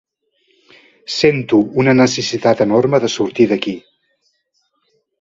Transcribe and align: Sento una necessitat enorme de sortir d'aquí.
Sento 1.17 1.59
una 1.83 1.95
necessitat 2.01 2.65
enorme 2.69 3.03
de 3.07 3.13
sortir 3.21 3.51
d'aquí. 3.55 3.79